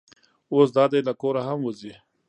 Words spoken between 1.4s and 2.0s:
هم وځي.